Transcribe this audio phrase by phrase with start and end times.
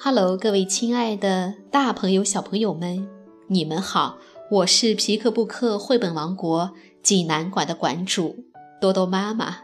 [0.00, 3.08] Hello，各位亲爱的大朋友、小朋友们，
[3.48, 4.18] 你们好！
[4.48, 6.70] 我是皮克布克绘本王国
[7.02, 8.44] 济南馆的馆主
[8.80, 9.56] 多多妈妈。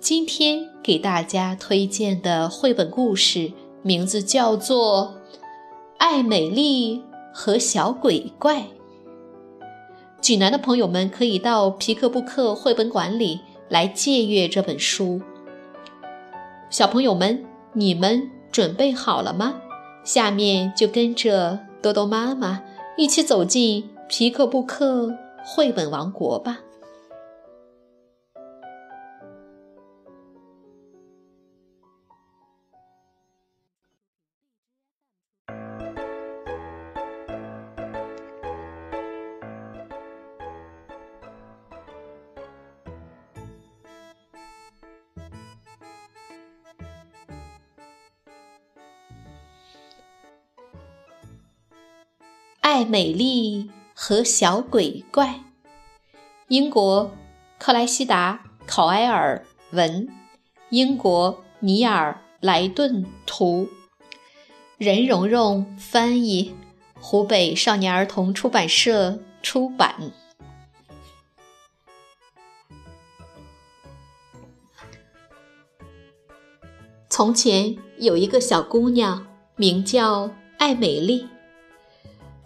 [0.00, 3.52] 今天给大家推荐的绘本故事
[3.82, 5.16] 名字叫做
[5.98, 8.60] 《爱美丽和小鬼怪》。
[10.18, 15.20] 济南的朋友们可以到皮克布克绘本馆里来借阅这本书。
[16.70, 17.44] 小朋友们，
[17.74, 19.56] 你们准备好了吗？
[20.02, 22.62] 下面就跟着多多妈妈
[22.96, 25.12] 一起走进皮克布克
[25.44, 26.60] 绘本王国吧。
[52.76, 55.40] 爱美丽和小鬼怪，
[56.48, 57.10] 英国
[57.58, 60.06] 克莱西达·考埃尔文，
[60.68, 63.66] 英国尼尔莱顿图，
[64.76, 66.54] 任蓉蓉翻译，
[67.00, 70.12] 湖北少年儿童出版社出版。
[77.08, 79.26] 从前有一个小姑娘，
[79.56, 81.26] 名叫爱美丽。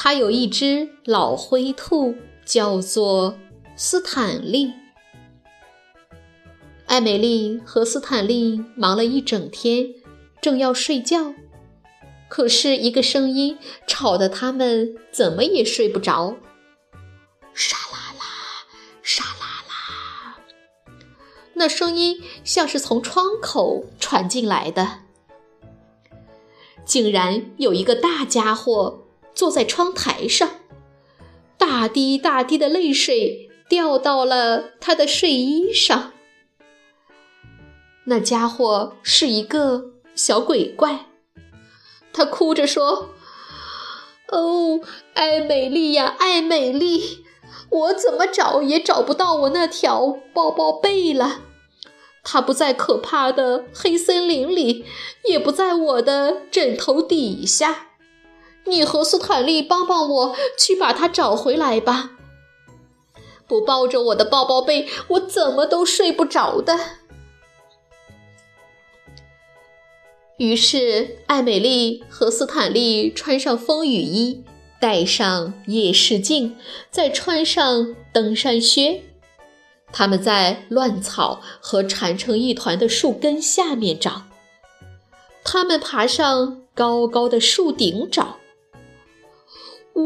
[0.00, 3.36] 他有一只老灰兔，叫做
[3.74, 4.72] 斯坦利。
[6.86, 9.88] 艾美丽和斯坦利忙了一整天，
[10.40, 11.34] 正要睡觉，
[12.28, 16.36] 可是一个声音吵得他们怎么也睡不着。
[17.52, 18.24] 沙啦啦，
[19.02, 20.38] 沙啦啦，
[21.54, 25.00] 那声音像是从窗口传进来的，
[26.84, 29.07] 竟然有一个大家伙。
[29.38, 30.50] 坐在窗台上，
[31.56, 36.12] 大滴大滴的泪水掉到了他的睡衣上。
[38.06, 41.06] 那家伙是一个小鬼怪，
[42.12, 43.10] 他哭着说
[44.32, 44.80] ：“哦，
[45.14, 47.24] 爱美丽呀，爱美丽，
[47.70, 51.42] 我怎么找也找不到我那条抱抱被了。
[52.24, 54.84] 它不在可怕的黑森林里，
[55.28, 57.84] 也不在我的枕头底下。”
[58.66, 62.10] 你和斯坦利帮帮我，去把它找回来吧。
[63.46, 66.78] 不抱着我的抱抱被，我怎么都睡不着的。
[70.36, 74.44] 于是，艾美丽和斯坦利穿上风雨衣，
[74.78, 76.56] 戴上夜视镜，
[76.90, 79.02] 再穿上登山靴。
[79.90, 84.24] 他们在乱草和缠成一团的树根下面找。
[85.42, 88.37] 他们爬上高高的树顶找。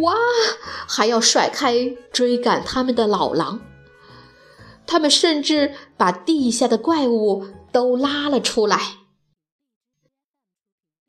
[0.01, 0.15] 哇！
[0.87, 3.61] 还要甩开追赶他们的老狼。
[4.87, 8.97] 他们甚至把地下的怪物都拉了出来。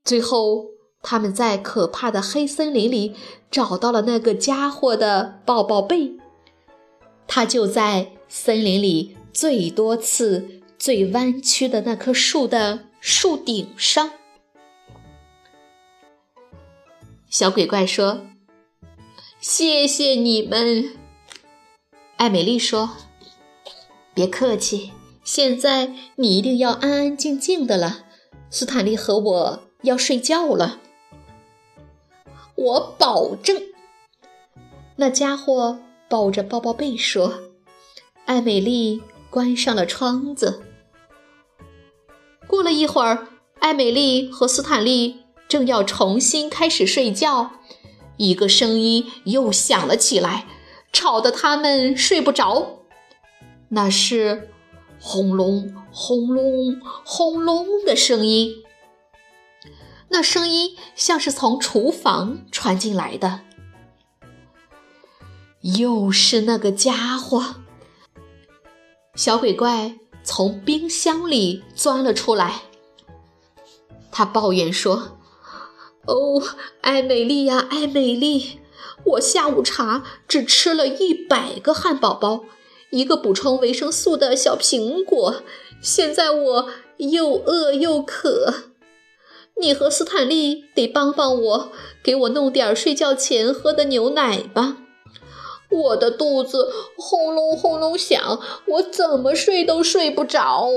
[0.03, 0.67] 最后，
[1.01, 3.15] 他们在可怕的黑森林里
[3.49, 6.17] 找到了那个家伙的抱抱被。
[7.27, 14.11] 他就在森林里最多刺、最弯曲的那棵树的树顶上。
[17.29, 18.32] 小鬼怪说。
[19.43, 20.95] 谢谢你们，
[22.15, 22.91] 艾美丽说
[24.15, 28.05] ：“别客气，现在你一定要安安静静的了。
[28.49, 30.79] 斯坦利和我要睡觉了，
[32.55, 33.61] 我保证。”
[34.95, 35.77] 那家伙
[36.07, 37.41] 抱着抱抱被说
[38.23, 40.63] ：“艾美丽关上了窗子。”
[42.47, 43.27] 过了一会儿，
[43.59, 45.17] 艾美丽和斯坦利
[45.49, 47.51] 正要重新开始睡觉。
[48.17, 50.47] 一个声音又响了起来，
[50.91, 52.79] 吵得他们睡不着。
[53.69, 54.51] 那是
[54.99, 58.63] 轰隆轰隆轰隆的声音。
[60.09, 63.41] 那声音像是从厨房传进来的。
[65.61, 67.55] 又是那个家伙。
[69.15, 72.61] 小鬼怪从冰箱里钻了出来。
[74.11, 75.17] 他抱怨说。
[76.05, 76.41] 哦，
[76.81, 78.59] 艾美丽呀，艾美丽，
[79.05, 82.43] 我下午茶只吃了一百个汉堡包，
[82.89, 85.43] 一个补充维生素的小苹果，
[85.81, 88.53] 现在我又饿又渴。
[89.55, 91.71] 你和斯坦利得帮帮我，
[92.03, 94.77] 给我弄点睡觉前喝的牛奶吧。
[95.69, 100.69] 我的肚子轰隆轰隆响，我怎么睡都睡不着。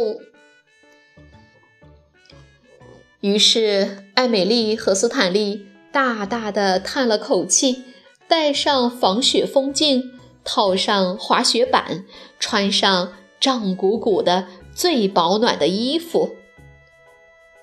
[3.21, 7.85] 于是，艾美丽和斯坦利大大的叹了口气，
[8.29, 10.13] 戴上防雪风镜，
[10.45, 12.05] 套上滑雪板，
[12.39, 16.37] 穿上胀鼓鼓的最保暖的衣服。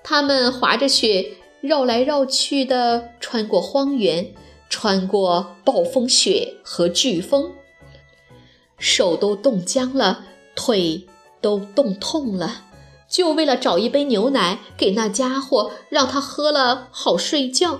[0.02, 4.34] 他们滑着雪，绕来绕去的穿过荒原，
[4.68, 7.52] 穿过暴风雪和飓风，
[8.76, 11.06] 手都冻僵了，腿
[11.40, 12.64] 都冻痛了。
[13.14, 17.78] 就为了找一杯牛奶给那家伙，让他喝了好睡觉。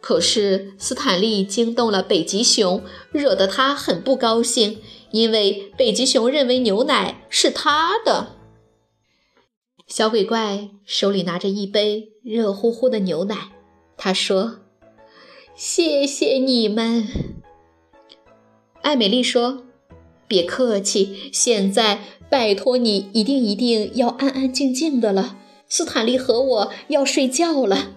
[0.00, 4.80] 可是斯坦利惊动了北极熊，惹得他很不高兴，
[5.10, 8.36] 因为北极熊认为牛奶是他的。
[9.86, 13.52] 小鬼怪手里拿着一杯热乎乎的牛奶，
[13.98, 14.60] 他说
[15.54, 17.06] ：“谢谢你们。”
[18.80, 19.66] 艾美丽说
[20.28, 25.36] ：“别客气，现在。”拜托你，一定一定要安安静静的了。
[25.68, 27.92] 斯坦利和我要睡觉了，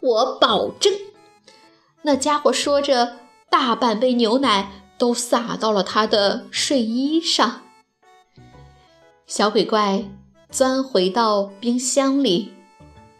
[0.00, 0.92] 我保证。
[2.02, 3.16] 那家伙说着，
[3.48, 7.62] 大半杯牛奶都洒到了他的睡衣上。
[9.26, 10.04] 小鬼怪
[10.50, 12.52] 钻回到冰箱里，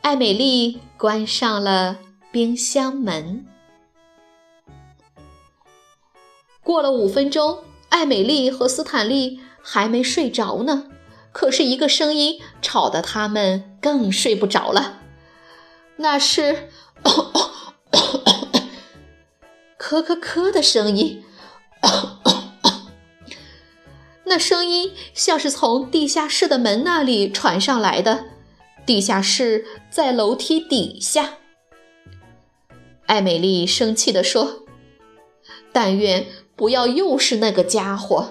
[0.02, 1.96] 艾美丽关上了
[2.30, 3.46] 冰箱门。
[6.68, 7.64] 过了五分钟。
[7.88, 10.84] 艾美丽和斯坦利还没睡着呢，
[11.32, 14.98] 可是一个声音吵得他们更睡不着了。
[15.96, 16.68] 那是
[19.80, 21.24] 咳咳咳的声音，
[24.24, 28.26] 那声音像是从地下室的门那里传上来的。
[28.84, 31.38] 地下室在楼梯底下。
[33.06, 34.66] 艾美丽生气地说
[35.72, 36.26] ：“但愿。”
[36.58, 38.30] 不要又是那个家伙！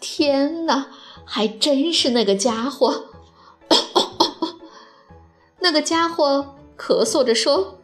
[0.00, 0.88] 天哪，
[1.24, 3.04] 还真是那个家伙！
[5.62, 7.78] 那个家伙咳嗽着说：“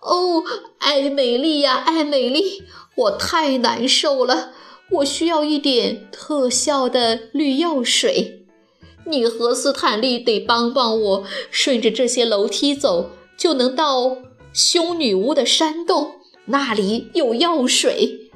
[0.00, 0.42] 哦，
[0.78, 2.64] 艾美丽呀，艾美丽，
[2.94, 4.52] 我太难受了，
[4.92, 8.46] 我需要一点特效的绿药水。
[9.04, 14.16] 你和斯坦利得帮帮我，顺着这些楼梯走，就能到
[14.54, 16.14] 凶女巫的山洞。”
[16.48, 18.30] 那里有药水，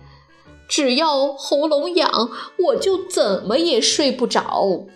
[0.68, 4.86] 只要喉咙痒，我就怎么也睡不着。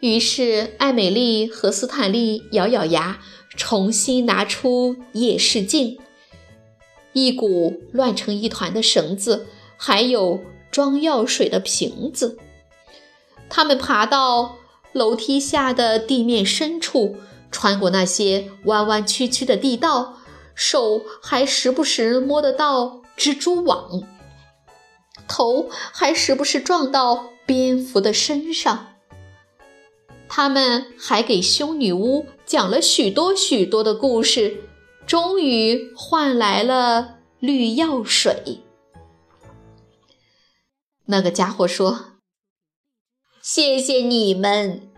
[0.00, 3.18] 于是，艾美丽和斯坦利咬咬牙，
[3.56, 5.98] 重新拿出夜视镜、
[7.12, 12.38] 一股乱成一团的绳子，还有装药水的瓶子。
[13.50, 14.58] 他们爬到
[14.92, 17.16] 楼梯下的地面深处，
[17.50, 20.17] 穿过那些弯弯曲曲的地道。
[20.58, 24.02] 手还时不时摸得到蜘蛛网，
[25.28, 28.96] 头还时不时撞到蝙蝠的身上。
[30.28, 34.64] 他们还给凶女巫讲了许多许多的故事，
[35.06, 38.60] 终于换来了绿药水。
[41.04, 42.18] 那个家伙说
[43.40, 44.90] ：“谢谢你们。”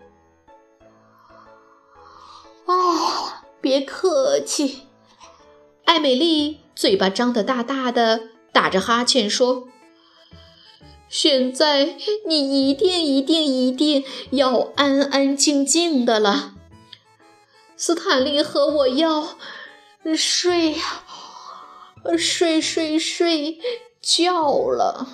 [2.65, 4.87] 哦，别客气。
[5.85, 9.67] 艾美丽嘴巴张得大大的，打着哈欠说
[11.09, 11.97] ：“现在
[12.27, 16.53] 你一定一定一定要安安静静的了。
[17.75, 19.37] 斯坦利和我要
[20.15, 21.03] 睡呀，
[22.17, 23.59] 睡睡睡
[24.01, 25.07] 觉了。”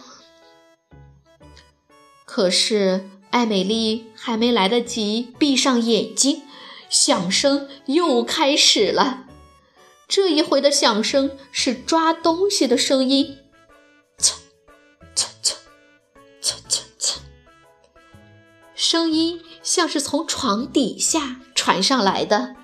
[2.25, 6.43] 可是艾美丽还没来得及闭上眼睛，
[6.89, 9.26] 响声又开始了。
[10.07, 13.39] 这一回的响声是抓东西的声音，
[14.17, 14.35] 嚓
[15.13, 15.53] 嚓嚓
[16.41, 17.17] 嚓嚓嚓，
[18.73, 22.55] 声音像是从床底下传上来的。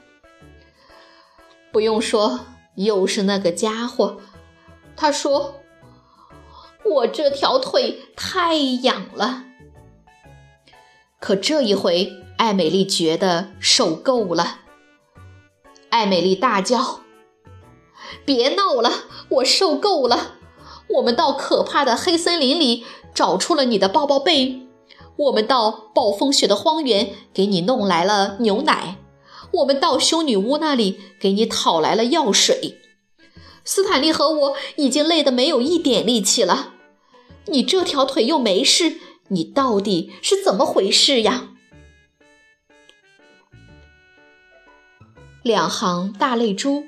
[1.71, 2.45] 不用说，
[2.75, 4.21] 又是那个家伙。
[4.95, 5.61] 他说
[6.85, 9.43] ：“我这条腿太痒了。”
[11.19, 14.59] 可这一回，艾美丽觉得受够了。
[15.89, 17.02] 艾美丽大叫。
[18.25, 20.35] 别闹了，我受够了。
[20.95, 24.67] 我们到可怕的黑森林里找出了你的抱抱被，
[25.15, 28.97] 我们到暴风雪的荒原给你弄来了牛奶，
[29.51, 32.79] 我们到修女巫那里给你讨来了药水。
[33.63, 36.73] 斯坦利和我已经累得没有一点力气了，
[37.45, 38.97] 你这条腿又没事，
[39.29, 41.49] 你到底是怎么回事呀？
[45.41, 46.83] 两行大泪珠。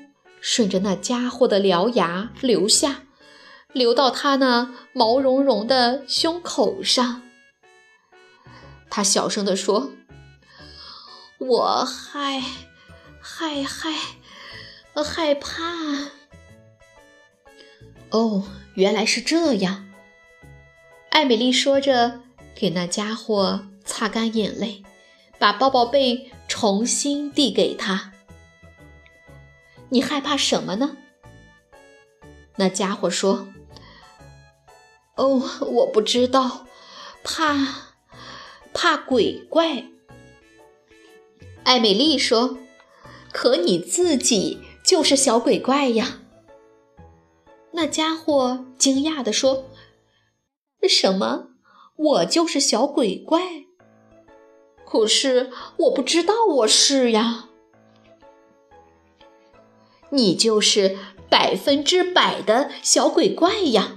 [0.48, 3.02] 顺着那家伙的獠牙流下，
[3.72, 7.22] 流到他那毛茸茸的胸口上。
[8.88, 9.90] 他小声地说
[11.38, 12.40] ：“我害
[13.20, 13.92] 害害
[14.94, 15.64] 害怕。”
[18.10, 19.88] 哦，原来是这样。
[21.10, 22.20] 艾美丽说着，
[22.54, 24.84] 给那家伙擦干眼泪，
[25.40, 28.12] 把抱抱被重新递给他。
[29.90, 30.96] 你害怕什么呢？
[32.56, 33.48] 那家伙说
[35.16, 36.66] ：“哦，我不知道，
[37.22, 37.54] 怕
[38.72, 39.84] 怕鬼怪。”
[41.64, 42.58] 艾美丽说
[43.32, 46.20] ：“可你自己就是小鬼怪呀。”
[47.72, 49.66] 那家伙惊讶地说
[50.88, 51.48] ：“什么？
[51.96, 53.64] 我就是小鬼怪？
[54.86, 57.45] 可是我不知道我是呀。
[60.10, 60.98] 你就是
[61.28, 63.96] 百分之百的小鬼怪呀！”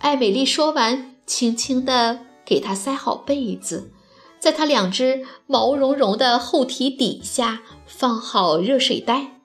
[0.00, 3.92] 艾美丽说完，轻轻地给他塞好被子，
[4.38, 9.40] 在他两只毛茸茸的后蹄底下放好热水袋。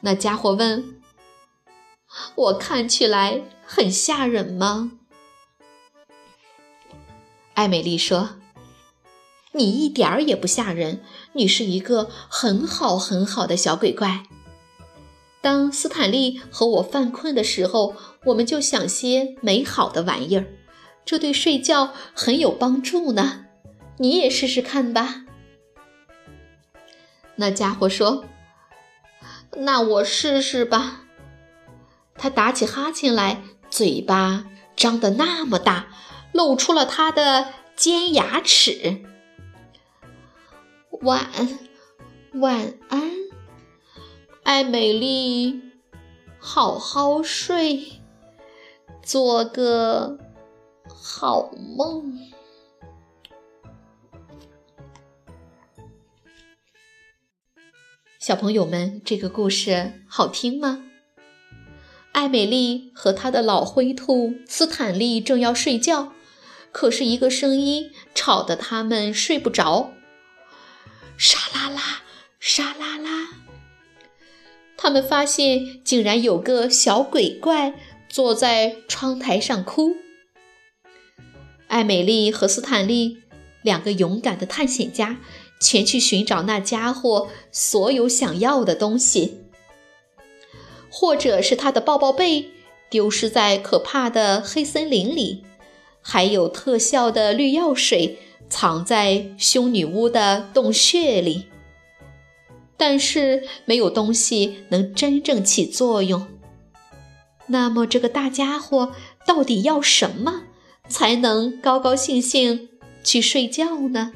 [0.00, 1.00] 那家伙问
[2.34, 4.92] ：“我看起来很吓人吗？”
[7.54, 8.36] 艾美丽说
[9.54, 11.00] ：“你一点儿也不吓人，
[11.32, 14.24] 你是一个很好很好的小鬼怪。
[15.40, 17.94] 当斯坦利和我犯困的时候，
[18.26, 20.46] 我们就想些美好的玩意儿，
[21.04, 23.44] 这对睡觉很有帮助呢。
[23.98, 25.24] 你也试试看吧。”
[27.36, 28.24] 那家伙说。
[29.56, 31.02] 那我试试吧。
[32.16, 35.86] 他打起哈欠来，嘴巴张得那么大，
[36.32, 39.02] 露出了他的尖牙齿。
[41.00, 41.28] 晚
[42.34, 43.10] 晚安，
[44.44, 45.60] 艾美丽，
[46.38, 48.00] 好好睡，
[49.02, 50.18] 做个
[50.86, 52.18] 好梦。
[58.18, 60.84] 小朋友们，这个故事好听吗？
[62.12, 66.12] 艾美丽和她的老灰兔斯坦利正要睡觉，
[66.70, 69.90] 可是一个声音吵得他们睡不着。
[71.16, 72.02] 沙啦啦，
[72.40, 73.28] 沙啦啦，
[74.76, 77.74] 他们发现竟然有个小鬼怪
[78.08, 79.96] 坐在窗台上哭。
[81.68, 83.18] 艾美丽和斯坦利
[83.62, 85.18] 两个勇敢的探险家。
[85.60, 89.44] 前去寻找那家伙所有想要的东西，
[90.90, 92.50] 或者是他的抱抱被
[92.90, 95.42] 丢失在可怕的黑森林里，
[96.02, 98.18] 还有特效的绿药水
[98.48, 101.46] 藏在凶女巫的洞穴里。
[102.76, 106.26] 但是没有东西能真正起作用。
[107.46, 108.92] 那么这个大家伙
[109.24, 110.44] 到底要什么
[110.88, 112.70] 才能高高兴兴
[113.04, 114.12] 去睡觉呢？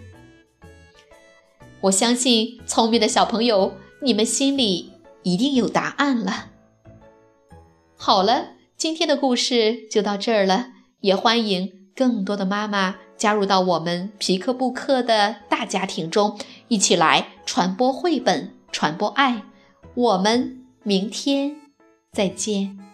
[1.83, 4.93] 我相信聪明的小朋友，你们心里
[5.23, 6.51] 一定有答案了。
[7.97, 10.71] 好了，今天的故事就到这儿了，
[11.01, 19.43] 也欢迎更多的妈妈加入到我们皮克布克的大家庭中，一起来传播绘本，传播爱。
[19.95, 21.57] 我们明天
[22.13, 22.88] 再见。